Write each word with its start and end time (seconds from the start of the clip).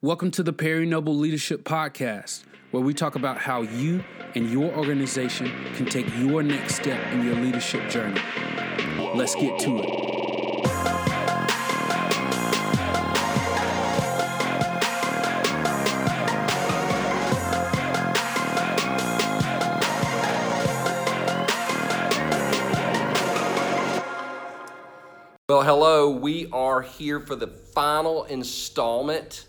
Welcome 0.00 0.30
to 0.30 0.44
the 0.44 0.52
Perry 0.52 0.86
Noble 0.86 1.16
Leadership 1.18 1.64
Podcast, 1.64 2.44
where 2.70 2.80
we 2.80 2.94
talk 2.94 3.16
about 3.16 3.36
how 3.36 3.62
you 3.62 4.04
and 4.36 4.48
your 4.48 4.72
organization 4.76 5.50
can 5.74 5.86
take 5.86 6.06
your 6.18 6.40
next 6.44 6.76
step 6.76 7.04
in 7.12 7.24
your 7.24 7.34
leadership 7.34 7.90
journey. 7.90 8.20
Let's 9.16 9.34
get 9.34 9.58
to 9.58 9.78
it. 9.78 9.88
Well, 25.48 25.62
hello. 25.62 26.10
We 26.12 26.48
are 26.52 26.82
here 26.82 27.18
for 27.18 27.34
the 27.34 27.48
final 27.48 28.22
installment 28.26 29.47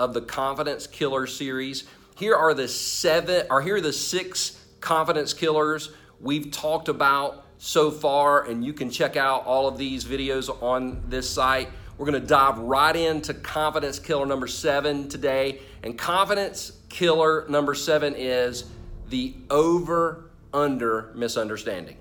of 0.00 0.14
the 0.14 0.22
Confidence 0.22 0.86
Killer 0.86 1.26
series. 1.26 1.84
Here 2.16 2.34
are 2.34 2.54
the 2.54 2.66
seven, 2.68 3.46
or 3.50 3.60
here 3.60 3.76
are 3.76 3.80
the 3.82 3.92
six 3.92 4.58
confidence 4.80 5.34
killers 5.34 5.90
we've 6.20 6.50
talked 6.50 6.88
about 6.88 7.44
so 7.58 7.90
far, 7.90 8.46
and 8.46 8.64
you 8.64 8.72
can 8.72 8.90
check 8.90 9.16
out 9.16 9.44
all 9.44 9.68
of 9.68 9.76
these 9.76 10.06
videos 10.06 10.50
on 10.62 11.02
this 11.08 11.28
site. 11.28 11.68
We're 11.98 12.06
going 12.06 12.20
to 12.22 12.26
dive 12.26 12.58
right 12.58 12.96
into 12.96 13.34
confidence 13.34 13.98
killer 13.98 14.24
number 14.24 14.46
seven 14.46 15.10
today. 15.10 15.60
And 15.82 15.98
confidence 15.98 16.72
killer 16.88 17.44
number 17.50 17.74
seven 17.74 18.14
is 18.16 18.64
the 19.10 19.34
over 19.50 20.30
under 20.54 21.12
misunderstanding. 21.14 21.98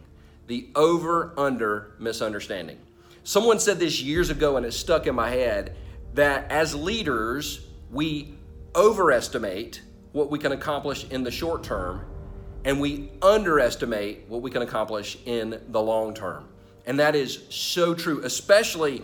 The 0.47 0.69
over 0.73 1.33
under 1.37 1.91
misunderstanding. 1.99 2.79
Someone 3.25 3.59
said 3.59 3.77
this 3.77 4.01
years 4.01 4.29
ago 4.29 4.55
and 4.55 4.65
it 4.65 4.71
stuck 4.71 5.05
in 5.05 5.15
my 5.15 5.29
head 5.29 5.75
that 6.13 6.49
as 6.49 6.73
leaders, 6.73 7.65
we 7.91 8.33
overestimate 8.75 9.81
what 10.11 10.29
we 10.29 10.39
can 10.39 10.51
accomplish 10.51 11.05
in 11.09 11.23
the 11.23 11.31
short 11.31 11.63
term 11.63 12.05
and 12.65 12.79
we 12.79 13.09
underestimate 13.21 14.25
what 14.27 14.41
we 14.41 14.51
can 14.51 14.61
accomplish 14.61 15.17
in 15.25 15.61
the 15.69 15.81
long 15.81 16.13
term. 16.13 16.47
And 16.85 16.99
that 16.99 17.15
is 17.15 17.43
so 17.49 17.93
true, 17.93 18.21
especially 18.23 19.03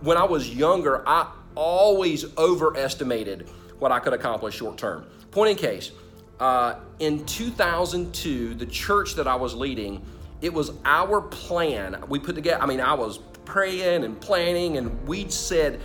when 0.00 0.16
I 0.16 0.24
was 0.24 0.54
younger, 0.54 1.06
I 1.06 1.30
always 1.54 2.36
overestimated 2.36 3.48
what 3.78 3.92
I 3.92 3.98
could 3.98 4.12
accomplish 4.12 4.56
short 4.56 4.78
term. 4.78 5.06
Point 5.30 5.50
in 5.50 5.56
case, 5.56 5.92
uh, 6.40 6.76
in 6.98 7.24
2002, 7.24 8.54
the 8.54 8.66
church 8.66 9.14
that 9.14 9.28
I 9.28 9.36
was 9.36 9.54
leading, 9.54 10.04
it 10.40 10.52
was 10.52 10.72
our 10.84 11.20
plan. 11.20 12.02
We 12.08 12.18
put 12.18 12.34
together, 12.34 12.62
I 12.62 12.66
mean, 12.66 12.80
I 12.80 12.94
was 12.94 13.18
praying 13.44 14.04
and 14.04 14.20
planning, 14.20 14.76
and 14.76 15.06
we 15.06 15.28
said 15.28 15.80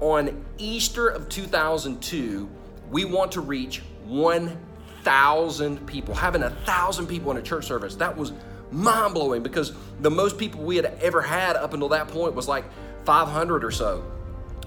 on 0.00 0.44
Easter 0.58 1.08
of 1.08 1.28
2002, 1.28 2.48
we 2.90 3.04
want 3.04 3.32
to 3.32 3.40
reach 3.40 3.82
1,000 4.06 5.86
people. 5.86 6.14
Having 6.14 6.42
a 6.42 6.50
thousand 6.50 7.06
people 7.06 7.30
in 7.30 7.36
a 7.36 7.42
church 7.42 7.66
service, 7.66 7.96
that 7.96 8.16
was 8.16 8.32
mind 8.70 9.14
blowing 9.14 9.42
because 9.42 9.72
the 10.00 10.10
most 10.10 10.38
people 10.38 10.62
we 10.62 10.76
had 10.76 10.86
ever 11.00 11.22
had 11.22 11.56
up 11.56 11.72
until 11.72 11.88
that 11.88 12.08
point 12.08 12.34
was 12.34 12.48
like 12.48 12.64
500 13.04 13.64
or 13.64 13.70
so. 13.70 14.04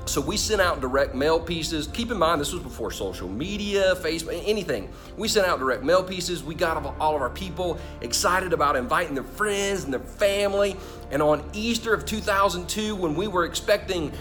So 0.05 0.19
we 0.21 0.37
sent 0.37 0.59
out 0.59 0.81
direct 0.81 1.13
mail 1.13 1.39
pieces. 1.39 1.85
Keep 1.85 2.09
in 2.09 2.17
mind, 2.17 2.41
this 2.41 2.51
was 2.51 2.63
before 2.63 2.89
social 2.89 3.29
media, 3.29 3.93
Facebook, 3.95 4.41
anything. 4.43 4.89
We 5.17 5.27
sent 5.27 5.45
out 5.45 5.59
direct 5.59 5.83
mail 5.83 6.03
pieces. 6.03 6.43
We 6.43 6.55
got 6.55 6.83
all 6.99 7.15
of 7.15 7.21
our 7.21 7.29
people 7.29 7.77
excited 8.01 8.51
about 8.51 8.75
inviting 8.75 9.13
their 9.13 9.23
friends 9.23 9.83
and 9.83 9.93
their 9.93 9.99
family. 9.99 10.75
And 11.11 11.21
on 11.21 11.47
Easter 11.53 11.93
of 11.93 12.05
2002, 12.05 12.95
when 12.95 13.13
we 13.13 13.27
were 13.27 13.45
expecting 13.45 14.11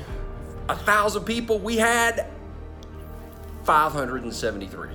a 0.69 0.77
thousand 0.77 1.25
people, 1.25 1.59
we 1.59 1.77
had 1.77 2.27
573. 3.65 4.91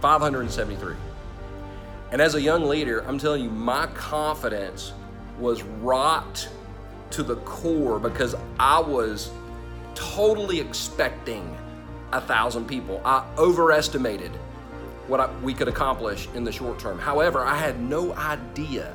573. 0.00 0.94
And 2.10 2.20
as 2.20 2.34
a 2.34 2.40
young 2.40 2.64
leader, 2.64 3.00
I'm 3.06 3.18
telling 3.18 3.42
you, 3.42 3.50
my 3.50 3.86
confidence 3.88 4.92
was 5.38 5.62
rocked 5.62 6.50
to 7.10 7.22
the 7.22 7.36
core 7.36 7.98
because 7.98 8.34
I 8.58 8.80
was 8.80 9.30
totally 9.94 10.60
expecting 10.60 11.56
a 12.12 12.20
thousand 12.20 12.66
people. 12.66 13.00
I 13.04 13.26
overestimated 13.38 14.32
what 15.06 15.20
I, 15.20 15.32
we 15.40 15.54
could 15.54 15.68
accomplish 15.68 16.28
in 16.34 16.44
the 16.44 16.52
short 16.52 16.78
term. 16.78 16.98
However, 16.98 17.44
I 17.44 17.56
had 17.56 17.80
no 17.80 18.12
idea 18.14 18.94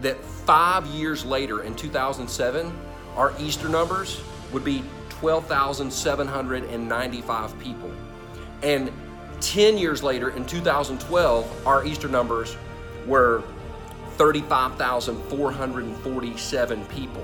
that 0.00 0.22
five 0.22 0.86
years 0.86 1.24
later 1.24 1.62
in 1.62 1.74
2007, 1.74 2.72
our 3.20 3.32
Easter 3.38 3.68
numbers 3.68 4.20
would 4.50 4.64
be 4.64 4.82
12,795 5.10 7.58
people. 7.58 7.92
And 8.62 8.90
10 9.42 9.76
years 9.76 10.02
later 10.02 10.30
in 10.30 10.46
2012, 10.46 11.66
our 11.66 11.84
Easter 11.84 12.08
numbers 12.08 12.56
were 13.06 13.42
35,447 14.12 16.84
people. 16.86 17.20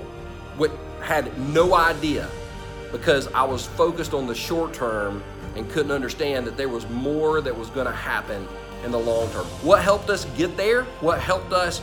What 0.57 0.69
had 1.01 1.35
no 1.49 1.73
idea 1.73 2.29
because 2.91 3.27
I 3.33 3.43
was 3.43 3.65
focused 3.65 4.13
on 4.13 4.27
the 4.27 4.35
short 4.35 4.75
term 4.75 5.23
and 5.55 5.67
couldn't 5.71 5.91
understand 5.91 6.45
that 6.45 6.57
there 6.57 6.69
was 6.69 6.87
more 6.89 7.41
that 7.41 7.57
was 7.57 7.71
going 7.71 7.87
to 7.87 7.91
happen 7.91 8.47
in 8.85 8.91
the 8.91 8.99
long 8.99 9.31
term. 9.31 9.47
What 9.63 9.81
helped 9.81 10.11
us 10.11 10.25
get 10.37 10.55
there? 10.57 10.83
What 11.01 11.19
helped 11.19 11.53
us 11.53 11.81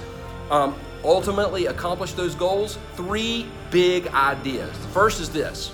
um, 0.55 0.75
ultimately 1.03 1.67
accomplish 1.67 2.13
those 2.13 2.35
goals? 2.37 2.79
Three 2.95 3.47
big 3.71 4.07
ideas. 4.09 4.71
The 4.71 4.89
first 4.89 5.21
is 5.21 5.29
this 5.31 5.73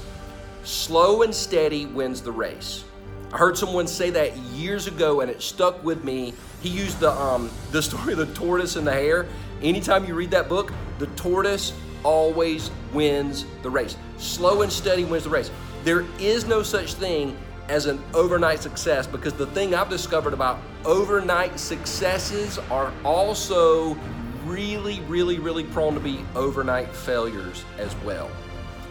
slow 0.62 1.22
and 1.22 1.34
steady 1.34 1.86
wins 1.86 2.22
the 2.22 2.32
race. 2.32 2.84
I 3.32 3.36
heard 3.36 3.56
someone 3.56 3.86
say 3.86 4.10
that 4.10 4.36
years 4.36 4.86
ago 4.86 5.20
and 5.20 5.30
it 5.30 5.42
stuck 5.42 5.82
with 5.84 6.02
me. 6.02 6.34
He 6.62 6.70
used 6.70 6.98
the, 7.00 7.12
um, 7.12 7.50
the 7.72 7.82
story 7.82 8.12
of 8.12 8.19
the 8.19 8.26
tortoise 8.34 8.76
and 8.76 8.86
the 8.86 8.92
hare. 8.92 9.26
Anytime 9.62 10.06
you 10.06 10.14
read 10.14 10.30
that 10.30 10.48
book, 10.48 10.72
the 10.98 11.06
tortoise 11.08 11.74
always 12.02 12.70
wins 12.94 13.44
the 13.62 13.69
race. 13.69 13.96
Slow 14.16 14.62
and 14.62 14.72
steady 14.72 15.04
wins 15.04 15.24
the 15.24 15.30
race. 15.30 15.50
There 15.84 16.06
is 16.19 16.46
no 16.46 16.62
such 16.62 16.94
thing 16.94 17.36
as 17.69 17.84
an 17.86 18.02
overnight 18.14 18.60
success 18.60 19.06
because 19.06 19.34
the 19.34 19.46
thing 19.46 19.74
I've 19.74 19.90
discovered 19.90 20.32
about 20.32 20.58
overnight 20.84 21.60
successes 21.60 22.58
are 22.70 22.92
also 23.04 23.96
really, 24.44 25.00
really, 25.00 25.38
really 25.38 25.64
prone 25.64 25.94
to 25.94 26.00
be 26.00 26.20
overnight 26.34 26.88
failures 26.94 27.64
as 27.78 27.94
well. 28.04 28.30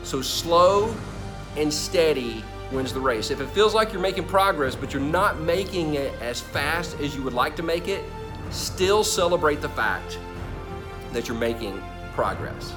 So 0.03 0.21
slow 0.21 0.95
and 1.57 1.73
steady 1.73 2.43
wins 2.71 2.93
the 2.93 2.99
race. 2.99 3.31
If 3.31 3.41
it 3.41 3.49
feels 3.49 3.73
like 3.73 3.91
you're 3.91 4.01
making 4.01 4.25
progress, 4.25 4.75
but 4.75 4.93
you're 4.93 5.01
not 5.01 5.39
making 5.39 5.95
it 5.95 6.13
as 6.21 6.39
fast 6.39 6.99
as 6.99 7.15
you 7.15 7.23
would 7.23 7.33
like 7.33 7.55
to 7.55 7.63
make 7.63 7.87
it, 7.87 8.03
still 8.51 9.03
celebrate 9.03 9.61
the 9.61 9.69
fact 9.69 10.19
that 11.13 11.27
you're 11.27 11.37
making 11.37 11.81
progress. 12.13 12.73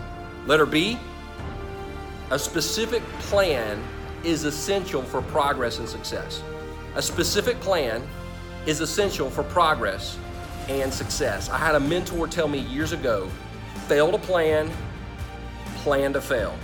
Letter 0.46 0.66
B, 0.66 0.98
a 2.30 2.38
specific 2.38 3.02
plan 3.20 3.82
is 4.24 4.44
essential 4.44 5.02
for 5.02 5.22
progress 5.22 5.78
and 5.78 5.88
success. 5.88 6.42
A 6.94 7.02
specific 7.02 7.60
plan 7.60 8.02
is 8.66 8.80
essential 8.80 9.28
for 9.28 9.42
progress 9.42 10.18
and 10.80 10.92
success. 10.92 11.50
I 11.50 11.58
had 11.58 11.74
a 11.74 11.80
mentor 11.80 12.26
tell 12.26 12.48
me 12.48 12.58
years 12.58 12.92
ago 12.92 13.28
fail 13.86 14.10
to 14.10 14.18
plan, 14.18 14.70
plan 15.78 16.12
to 16.14 16.20
fail. 16.20 16.56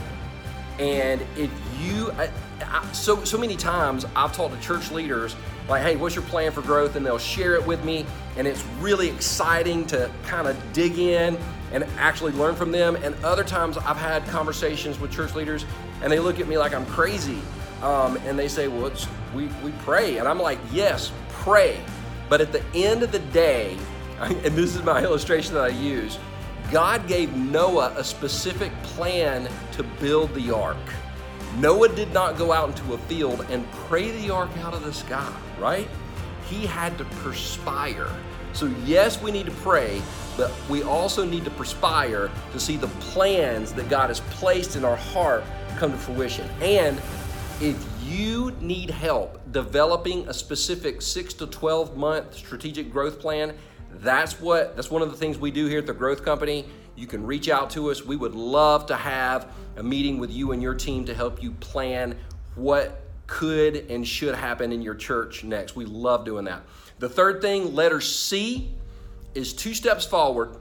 And 0.78 1.20
if 1.36 1.50
you, 1.80 2.10
I, 2.12 2.30
I, 2.64 2.92
so 2.92 3.24
so 3.24 3.36
many 3.36 3.56
times 3.56 4.06
I've 4.14 4.32
talked 4.32 4.54
to 4.54 4.60
church 4.60 4.90
leaders 4.90 5.34
like, 5.68 5.82
hey, 5.82 5.96
what's 5.96 6.14
your 6.14 6.24
plan 6.24 6.52
for 6.52 6.62
growth? 6.62 6.96
And 6.96 7.04
they'll 7.04 7.18
share 7.18 7.54
it 7.54 7.66
with 7.66 7.84
me, 7.84 8.06
and 8.36 8.46
it's 8.46 8.64
really 8.80 9.08
exciting 9.08 9.84
to 9.86 10.10
kind 10.24 10.48
of 10.48 10.56
dig 10.72 10.98
in 10.98 11.36
and 11.72 11.84
actually 11.98 12.32
learn 12.32 12.54
from 12.54 12.72
them. 12.72 12.96
And 12.96 13.14
other 13.24 13.44
times 13.44 13.76
I've 13.76 13.96
had 13.96 14.24
conversations 14.28 14.98
with 14.98 15.10
church 15.10 15.34
leaders, 15.34 15.66
and 16.00 16.10
they 16.10 16.20
look 16.20 16.40
at 16.40 16.48
me 16.48 16.56
like 16.56 16.72
I'm 16.74 16.86
crazy, 16.86 17.40
um, 17.82 18.16
and 18.24 18.38
they 18.38 18.48
say, 18.48 18.68
well, 18.68 18.90
we 19.34 19.46
we 19.62 19.72
pray, 19.84 20.18
and 20.18 20.26
I'm 20.26 20.38
like, 20.38 20.58
yes, 20.72 21.12
pray, 21.30 21.80
but 22.28 22.40
at 22.40 22.52
the 22.52 22.64
end 22.74 23.02
of 23.02 23.12
the 23.12 23.18
day, 23.18 23.76
and 24.20 24.56
this 24.56 24.74
is 24.74 24.82
my 24.82 25.02
illustration 25.02 25.54
that 25.54 25.64
I 25.64 25.68
use. 25.68 26.18
God 26.72 27.06
gave 27.06 27.34
Noah 27.36 27.94
a 27.96 28.02
specific 28.02 28.72
plan 28.82 29.48
to 29.72 29.82
build 29.82 30.34
the 30.34 30.54
ark. 30.54 30.76
Noah 31.58 31.88
did 31.88 32.12
not 32.12 32.36
go 32.36 32.52
out 32.52 32.68
into 32.68 32.94
a 32.94 32.98
field 32.98 33.46
and 33.48 33.70
pray 33.72 34.10
the 34.10 34.30
ark 34.30 34.50
out 34.58 34.74
of 34.74 34.84
the 34.84 34.92
sky, 34.92 35.32
right? 35.58 35.88
He 36.46 36.66
had 36.66 36.98
to 36.98 37.04
perspire. 37.22 38.10
So, 38.52 38.66
yes, 38.84 39.22
we 39.22 39.30
need 39.30 39.46
to 39.46 39.52
pray, 39.52 40.02
but 40.36 40.52
we 40.68 40.82
also 40.82 41.24
need 41.24 41.44
to 41.44 41.50
perspire 41.50 42.30
to 42.52 42.60
see 42.60 42.76
the 42.76 42.88
plans 42.88 43.72
that 43.74 43.88
God 43.88 44.10
has 44.10 44.20
placed 44.20 44.74
in 44.74 44.84
our 44.84 44.96
heart 44.96 45.44
come 45.76 45.92
to 45.92 45.98
fruition. 45.98 46.48
And 46.60 47.00
if 47.60 47.82
you 48.02 48.52
need 48.60 48.90
help 48.90 49.40
developing 49.52 50.26
a 50.28 50.34
specific 50.34 51.02
6 51.02 51.34
to 51.34 51.46
12 51.46 51.96
month 51.96 52.34
strategic 52.34 52.90
growth 52.90 53.20
plan, 53.20 53.54
that's 53.90 54.40
what 54.40 54.76
that's 54.76 54.90
one 54.90 55.02
of 55.02 55.10
the 55.10 55.16
things 55.16 55.38
we 55.38 55.50
do 55.50 55.66
here 55.66 55.78
at 55.78 55.86
the 55.86 55.94
Growth 55.94 56.24
Company. 56.24 56.66
You 56.96 57.06
can 57.06 57.24
reach 57.24 57.48
out 57.48 57.70
to 57.70 57.90
us. 57.90 58.04
We 58.04 58.16
would 58.16 58.34
love 58.34 58.86
to 58.86 58.96
have 58.96 59.52
a 59.76 59.82
meeting 59.82 60.18
with 60.18 60.30
you 60.30 60.52
and 60.52 60.62
your 60.62 60.74
team 60.74 61.04
to 61.06 61.14
help 61.14 61.42
you 61.42 61.52
plan 61.52 62.16
what 62.54 63.02
could 63.26 63.90
and 63.90 64.06
should 64.06 64.34
happen 64.34 64.72
in 64.72 64.82
your 64.82 64.94
church 64.94 65.44
next. 65.44 65.76
We 65.76 65.84
love 65.84 66.24
doing 66.24 66.46
that. 66.46 66.62
The 66.98 67.08
third 67.08 67.40
thing, 67.40 67.74
letter 67.74 68.00
C, 68.00 68.74
is 69.34 69.52
two 69.52 69.74
steps 69.74 70.04
forward 70.04 70.56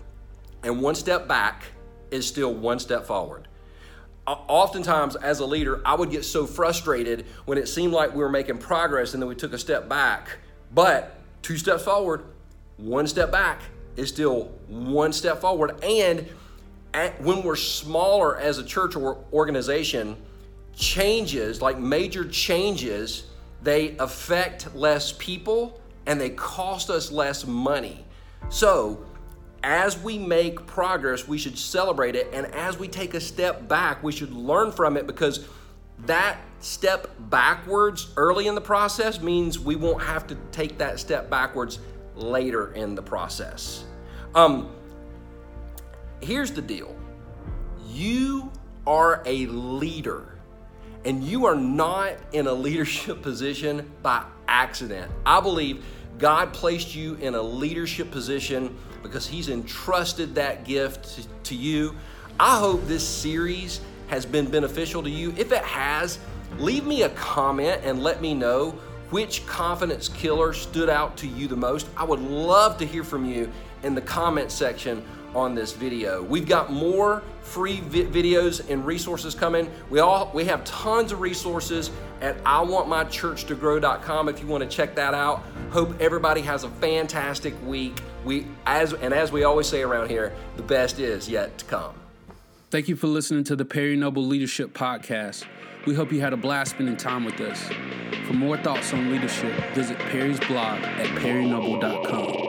and 0.64 0.82
one 0.82 0.96
step 0.96 1.28
back 1.28 1.64
is 2.12 2.28
still 2.28 2.54
one 2.54 2.80
step 2.80 3.06
forward. 3.06 3.48
Oftentimes, 4.28 5.16
as 5.16 5.40
a 5.40 5.46
leader, 5.46 5.82
I 5.86 5.96
would 5.96 6.12
get 6.12 6.26
so 6.26 6.46
frustrated 6.46 7.26
when 7.46 7.58
it 7.58 7.68
seemed 7.68 7.94
like 7.94 8.12
we 8.12 8.20
were 8.20 8.30
making 8.30 8.58
progress 8.58 9.14
and 9.14 9.24
then 9.24 9.30
we 9.30 9.36
took 9.36 9.54
a 9.54 9.58
step 9.58 9.88
back. 9.88 10.40
But 10.74 11.18
two 11.42 11.58
steps 11.58 11.84
forward, 11.84 12.26
one 12.78 13.08
step 13.08 13.32
back 13.32 13.62
is 13.96 14.10
still 14.10 14.52
one 14.68 15.12
step 15.12 15.42
forward. 15.42 15.84
And 15.84 16.28
when 17.20 17.44
we're 17.44 17.56
smaller 17.56 18.38
as 18.38 18.58
a 18.58 18.64
church 18.64 18.96
or 18.96 19.18
organization, 19.34 20.16
changes, 20.76 21.62
like 21.62 21.78
major 21.78 22.28
changes, 22.28 23.26
they 23.62 23.98
affect 23.98 24.74
less 24.76 25.14
people 25.14 25.82
and 26.06 26.22
they 26.22 26.30
cost 26.30 26.90
us 26.90 27.12
less 27.12 27.46
money. 27.46 28.06
So, 28.50 29.04
as 29.64 30.00
we 30.02 30.18
make 30.18 30.66
progress, 30.68 31.28
we 31.28 31.38
should 31.38 31.58
celebrate 31.58 32.16
it. 32.16 32.30
And 32.32 32.46
as 32.48 32.78
we 32.78 32.88
take 32.88 33.16
a 33.16 33.20
step 33.20 33.68
back, 33.68 34.04
we 34.04 34.12
should 34.12 34.32
learn 34.32 34.72
from 34.72 34.96
it 34.96 35.08
because 35.08 35.46
that 36.06 36.38
step 36.60 37.10
backwards 37.20 38.10
early 38.18 38.48
in 38.48 38.56
the 38.56 38.62
process 38.62 39.20
means 39.20 39.60
we 39.60 39.76
won't 39.76 40.02
have 40.02 40.28
to 40.28 40.36
take 40.52 40.78
that 40.78 41.00
step 41.00 41.30
backwards 41.30 41.80
later 42.18 42.74
in 42.74 42.96
the 42.96 43.02
process. 43.02 43.86
Um, 44.36 44.72
here's 46.22 46.52
the 46.52 46.62
deal 46.62 46.96
you 47.88 48.52
are 48.86 49.22
a 49.26 49.46
leader 49.48 50.38
and 51.06 51.24
you 51.24 51.46
are 51.46 51.56
not 51.56 52.14
in 52.34 52.48
a 52.48 52.54
leadership 52.68 53.22
position 53.22 53.92
by 54.02 54.24
accident. 54.48 55.12
I 55.26 55.40
believe 55.40 55.84
God 56.18 56.54
placed 56.54 56.96
you 56.96 57.16
in 57.16 57.36
a 57.36 57.42
leadership 57.42 58.12
position 58.12 58.76
because 59.04 59.28
He's 59.28 59.50
entrusted 59.50 60.36
that 60.36 60.66
gift 60.66 61.28
to, 61.44 61.56
you. 61.56 61.96
I 62.40 62.60
hope 62.60 62.86
this 62.88 63.08
series 63.08 63.82
has 64.08 64.26
been 64.26 64.50
beneficial 64.50 65.04
to 65.04 65.10
you. 65.10 65.34
If 65.38 65.52
it 65.52 65.64
has, 65.64 66.20
leave 66.58 66.86
me 66.86 67.04
a 67.04 67.10
comment 67.10 67.82
and 67.84 68.04
let 68.04 68.22
me 68.22 68.34
know 68.34 68.78
which 69.10 69.46
confidence 69.46 70.10
killer 70.10 70.54
stood 70.54 70.90
out 70.90 71.16
to 71.18 71.28
you 71.28 71.48
the 71.48 71.56
most. 71.56 71.88
I 71.96 72.04
would 72.04 72.20
love 72.20 72.78
to 72.78 72.86
hear 72.86 73.04
from 73.04 73.26
you 73.26 73.52
in 73.84 73.96
the 73.96 74.02
comment 74.02 74.52
section 74.52 75.04
on 75.36 75.54
this 75.54 75.74
video. 75.74 76.24
We've 76.24 76.48
got 76.48 76.72
more 76.72 77.22
free 77.42 77.82
vi- 77.82 78.06
videos 78.06 78.68
and 78.70 78.86
resources 78.86 79.36
coming. 79.36 79.70
We 79.90 80.00
all 80.00 80.32
we 80.34 80.46
have 80.46 80.64
tons 80.64 81.12
of 81.12 81.22
resources 81.22 81.92
at 82.22 82.42
iwantmychurchtogrow.com 82.44 84.30
if 84.30 84.40
you 84.42 84.48
want 84.48 84.64
to 84.64 84.70
check 84.70 84.96
that 84.96 85.14
out. 85.14 85.44
Hope 85.70 86.00
everybody 86.02 86.42
has 86.42 86.64
a 86.64 86.70
fantastic 86.70 87.54
week. 87.66 88.02
We 88.26 88.48
as 88.66 88.94
and 88.94 89.14
as 89.14 89.32
we 89.32 89.44
always 89.44 89.68
say 89.68 89.84
around 89.84 90.10
here, 90.10 90.34
the 90.56 90.64
best 90.64 91.00
is 91.00 91.30
yet 91.30 91.58
to 91.60 91.66
come. 91.66 92.07
Thank 92.70 92.90
you 92.90 92.98
for 92.98 93.08
listening 93.08 93.46
to 93.46 93.56
the 93.56 93.64
Perry 93.64 93.96
Noble 93.96 94.26
Leadership 94.26 94.74
Podcast. 94.74 95.46
We 95.86 95.96
hope 95.96 96.12
you 96.12 96.20
had 96.20 96.34
a 96.34 96.38
blast 96.38 96.72
spending 96.72 96.98
time 96.98 97.24
with 97.24 97.40
us. 97.40 97.64
For 98.28 98.34
more 98.34 98.58
thoughts 98.58 98.92
on 98.92 99.10
leadership, 99.10 99.54
visit 99.74 99.98
Perry's 100.00 100.40
blog 100.42 100.82
at 100.82 101.08
perrynoble.com. 101.22 102.47